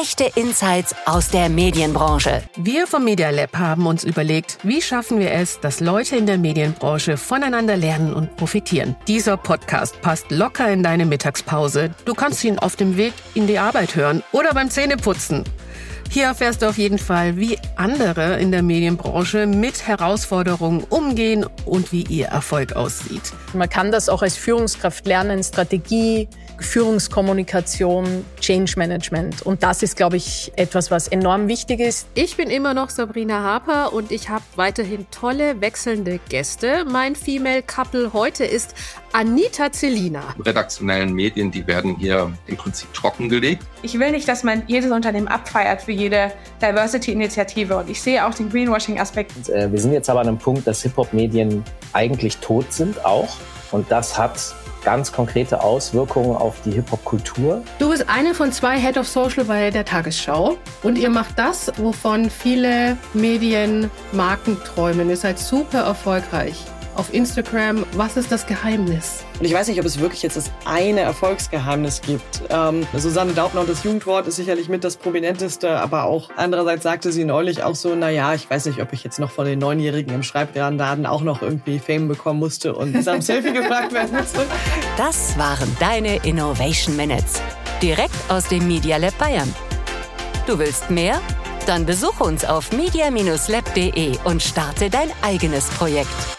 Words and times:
Echte 0.00 0.30
Insights 0.36 0.94
aus 1.06 1.28
der 1.28 1.48
Medienbranche. 1.48 2.42
Wir 2.56 2.86
vom 2.86 3.04
Media 3.04 3.30
Lab 3.30 3.56
haben 3.56 3.84
uns 3.86 4.04
überlegt, 4.04 4.58
wie 4.62 4.80
schaffen 4.80 5.18
wir 5.18 5.32
es, 5.32 5.58
dass 5.58 5.80
Leute 5.80 6.14
in 6.14 6.26
der 6.26 6.38
Medienbranche 6.38 7.16
voneinander 7.16 7.76
lernen 7.76 8.14
und 8.14 8.36
profitieren. 8.36 8.94
Dieser 9.08 9.36
Podcast 9.36 10.00
passt 10.00 10.30
locker 10.30 10.70
in 10.70 10.84
deine 10.84 11.04
Mittagspause. 11.04 11.90
Du 12.04 12.14
kannst 12.14 12.44
ihn 12.44 12.60
auf 12.60 12.76
dem 12.76 12.96
Weg 12.96 13.12
in 13.34 13.48
die 13.48 13.58
Arbeit 13.58 13.96
hören 13.96 14.22
oder 14.30 14.54
beim 14.54 14.70
Zähneputzen. 14.70 15.42
Hier 16.10 16.26
erfährst 16.26 16.62
du 16.62 16.68
auf 16.68 16.78
jeden 16.78 16.98
Fall, 16.98 17.36
wie 17.36 17.58
andere 17.74 18.38
in 18.38 18.52
der 18.52 18.62
Medienbranche 18.62 19.46
mit 19.46 19.86
Herausforderungen 19.86 20.84
umgehen 20.84 21.44
und 21.64 21.92
wie 21.92 22.04
ihr 22.04 22.26
Erfolg 22.26 22.74
aussieht. 22.74 23.32
Man 23.52 23.68
kann 23.68 23.90
das 23.90 24.08
auch 24.08 24.22
als 24.22 24.36
Führungskraft 24.36 25.06
lernen, 25.06 25.42
Strategie, 25.42 26.28
Führungskommunikation, 26.60 28.24
Change 28.40 28.74
Management. 28.76 29.42
Und 29.42 29.62
das 29.62 29.82
ist, 29.82 29.96
glaube 29.96 30.16
ich, 30.16 30.52
etwas, 30.56 30.90
was 30.90 31.08
enorm 31.08 31.48
wichtig 31.48 31.80
ist. 31.80 32.08
Ich 32.14 32.36
bin 32.36 32.50
immer 32.50 32.74
noch 32.74 32.90
Sabrina 32.90 33.42
Harper 33.42 33.92
und 33.92 34.10
ich 34.10 34.28
habe 34.28 34.44
weiterhin 34.56 35.06
tolle 35.10 35.60
wechselnde 35.60 36.20
Gäste. 36.28 36.84
Mein 36.90 37.14
Female 37.14 37.62
Couple 37.62 38.12
heute 38.12 38.44
ist 38.44 38.74
Anita 39.12 39.72
Zelina. 39.72 40.22
Redaktionellen 40.44 41.12
Medien, 41.12 41.50
die 41.50 41.66
werden 41.66 41.96
hier 41.96 42.32
im 42.46 42.56
Prinzip 42.56 42.92
trockengelegt. 42.92 43.62
Ich 43.82 43.98
will 43.98 44.10
nicht, 44.10 44.28
dass 44.28 44.44
man 44.44 44.62
jedes 44.66 44.90
Unternehmen 44.90 45.28
abfeiert 45.28 45.82
für 45.82 45.92
jede 45.92 46.32
Diversity-Initiative 46.60 47.76
und 47.76 47.88
ich 47.88 48.02
sehe 48.02 48.26
auch 48.26 48.34
den 48.34 48.50
Greenwashing-Aspekt. 48.50 49.48
Äh, 49.48 49.70
wir 49.70 49.80
sind 49.80 49.92
jetzt 49.92 50.10
aber 50.10 50.20
an 50.20 50.28
einem 50.28 50.38
Punkt, 50.38 50.66
dass 50.66 50.82
Hip-Hop-Medien 50.82 51.64
eigentlich 51.92 52.38
tot 52.38 52.72
sind 52.72 53.04
auch. 53.04 53.28
Und 53.70 53.90
das 53.90 54.16
hat 54.16 54.54
ganz 54.84 55.12
konkrete 55.12 55.62
Auswirkungen 55.62 56.36
auf 56.36 56.56
die 56.64 56.72
Hip-Hop-Kultur. 56.72 57.62
Du 57.78 57.90
bist 57.90 58.08
eine 58.08 58.34
von 58.34 58.52
zwei 58.52 58.78
Head 58.78 58.96
of 58.96 59.06
Social 59.06 59.44
bei 59.44 59.70
der 59.70 59.84
Tagesschau 59.84 60.56
und 60.82 60.96
ihr 60.96 61.10
macht 61.10 61.38
das, 61.38 61.72
wovon 61.76 62.30
viele 62.30 62.96
Medien 63.12 63.90
Marken 64.12 64.56
träumen. 64.64 65.10
Ihr 65.10 65.16
seid 65.16 65.38
super 65.38 65.80
erfolgreich 65.80 66.64
auf 66.98 67.14
Instagram. 67.14 67.86
Was 67.92 68.16
ist 68.16 68.30
das 68.30 68.46
Geheimnis? 68.46 69.24
Und 69.38 69.46
ich 69.46 69.54
weiß 69.54 69.68
nicht, 69.68 69.78
ob 69.78 69.86
es 69.86 69.98
wirklich 69.98 70.22
jetzt 70.22 70.36
das 70.36 70.50
eine 70.64 71.00
Erfolgsgeheimnis 71.00 72.02
gibt. 72.02 72.42
Ähm, 72.50 72.86
Susanne 72.96 73.32
Daubner 73.32 73.60
und 73.60 73.70
das 73.70 73.84
Jugendwort 73.84 74.26
ist 74.26 74.36
sicherlich 74.36 74.68
mit 74.68 74.84
das 74.84 74.96
prominenteste, 74.96 75.70
aber 75.70 76.04
auch 76.04 76.30
andererseits 76.36 76.82
sagte 76.82 77.12
sie 77.12 77.24
neulich 77.24 77.62
auch 77.62 77.74
so, 77.74 77.94
na 77.94 78.10
ja, 78.10 78.34
ich 78.34 78.50
weiß 78.50 78.66
nicht, 78.66 78.82
ob 78.82 78.92
ich 78.92 79.04
jetzt 79.04 79.20
noch 79.20 79.30
von 79.30 79.46
den 79.46 79.58
Neunjährigen 79.58 80.12
im 80.14 80.22
Schreibladen 80.22 81.06
auch 81.06 81.22
noch 81.22 81.42
irgendwie 81.42 81.78
Fame 81.78 82.08
bekommen 82.08 82.40
musste 82.40 82.74
und 82.74 83.06
am 83.06 83.22
Selfie 83.22 83.52
gefragt 83.52 83.92
werden 83.92 84.16
musste. 84.16 84.44
Das 84.96 85.38
waren 85.38 85.74
deine 85.78 86.16
Innovation 86.24 86.96
Minutes. 86.96 87.40
Direkt 87.80 88.14
aus 88.28 88.48
dem 88.48 88.66
Media 88.66 88.96
Lab 88.96 89.16
Bayern. 89.18 89.54
Du 90.46 90.58
willst 90.58 90.90
mehr? 90.90 91.20
Dann 91.66 91.84
besuche 91.84 92.24
uns 92.24 92.44
auf 92.44 92.72
media-lab.de 92.72 94.16
und 94.24 94.42
starte 94.42 94.88
dein 94.88 95.10
eigenes 95.22 95.68
Projekt. 95.68 96.37